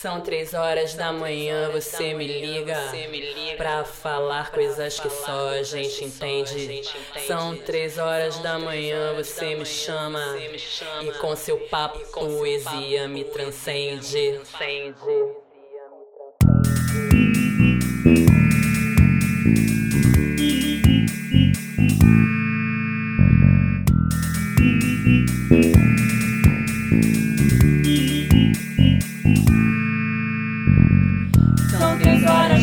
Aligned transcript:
São 0.00 0.22
três 0.22 0.54
horas 0.54 0.94
da 0.94 1.12
manhã, 1.12 1.68
você 1.70 2.14
me 2.14 2.26
liga 2.26 2.74
pra 3.58 3.84
falar 3.84 4.50
coisas 4.50 4.98
que 4.98 5.10
só 5.10 5.50
a 5.50 5.62
gente 5.62 6.06
entende. 6.06 6.80
São 7.26 7.54
três 7.54 7.98
horas 7.98 8.38
da 8.38 8.58
manhã, 8.58 9.12
você 9.12 9.54
me 9.54 9.66
chama 9.66 10.24
e 11.02 11.12
com 11.18 11.36
seu 11.36 11.58
papo 11.68 11.98
poesia 12.14 13.06
me 13.08 13.24
transcende. 13.24 14.40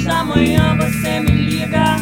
Da 0.08 0.24
manhã, 0.24 0.78
você 0.78 1.20
me 1.20 1.32
liga 1.32 1.98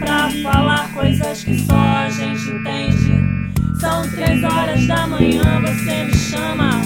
pra 0.00 0.28
falar 0.42 0.92
coisas 0.92 1.44
que 1.44 1.56
só 1.60 1.76
a 1.76 2.10
gente 2.10 2.50
entende. 2.50 3.78
São 3.78 4.02
três 4.10 4.42
horas 4.42 4.84
da 4.88 5.06
manhã, 5.06 5.60
você 5.60 6.04
me 6.04 6.14
chama 6.16 6.82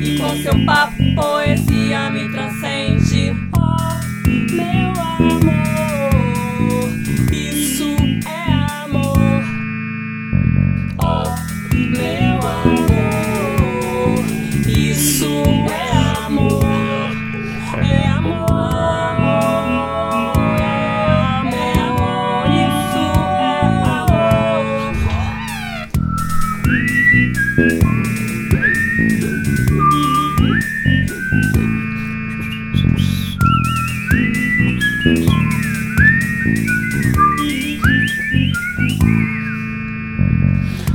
e 0.00 0.16
com 0.16 0.36
seu 0.36 0.64
papo 0.64 1.02
poesia 1.16 2.10
me 2.10 2.28
transcende. 2.30 2.67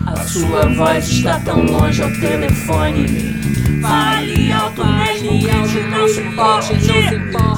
A 0.05 0.15
sua 0.23 0.67
voz 0.75 1.07
está 1.07 1.39
tão 1.39 1.65
longe 1.65 2.03
ao 2.03 2.11
telefone. 2.11 3.07
Fale 3.81 4.51
alto 4.51 4.85
mesmo 4.85 5.39
que 5.39 5.81
não 5.87 6.07
se 6.07 6.21
importe. 6.21 6.73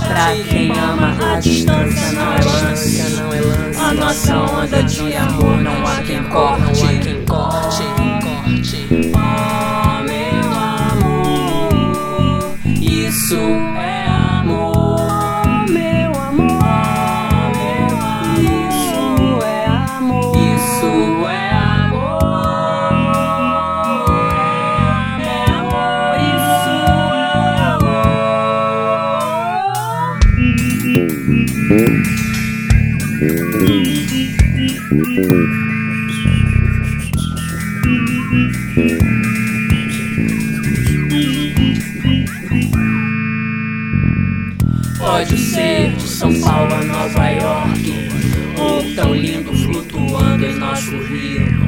Pra 0.07 0.33
quem 0.49 0.71
ama 0.71 1.17
a 1.33 1.39
distância 1.41 2.11
não 2.13 2.33
é 2.33 2.41
lance. 2.41 3.11
A 3.77 3.93
nossa 3.93 4.37
onda 4.37 4.81
de 4.83 5.13
amor 5.13 5.57
não 5.57 5.85
há 5.85 6.01
quem 6.03 6.23
corte. 6.23 6.94
Pode 31.25 31.33
ser 45.37 45.93
de 45.93 46.03
São 46.03 46.39
Paulo 46.41 46.71
a 46.71 46.83
Nova 46.83 47.27
York, 47.29 48.09
ou 48.59 48.83
tão 48.93 49.15
lindo 49.15 49.51
flutuando 49.51 50.45
em 50.45 50.59
nosso 50.59 50.91
rio, 50.91 51.65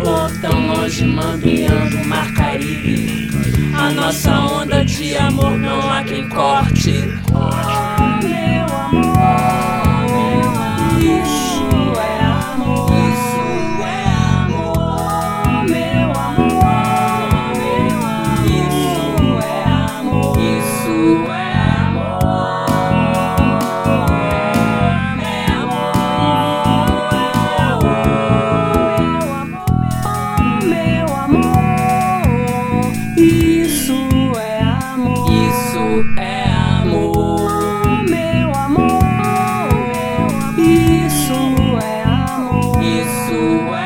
ou 0.00 0.28
tão 0.42 0.66
longe 0.66 1.06
mambiando 1.06 1.96
o 1.96 2.06
mar 2.06 2.30
Caribe. 2.34 3.29
Nossa 3.94 4.32
onda 4.38 4.84
de 4.84 5.16
amor 5.16 5.58
não 5.58 5.90
há 5.90 6.04
quem 6.04 6.28
corte. 6.28 6.92
Oh, 7.32 8.22
meu 8.24 8.76
amor, 8.76 8.99
isso 35.90 36.06
é 36.16 36.44
amor, 36.78 38.04
meu 38.08 38.54
amor, 38.54 39.02
isso 40.56 41.32
é 41.82 42.02
amor, 42.04 42.80
isso 42.80 43.34
é 43.34 43.72
amor. 43.72 43.79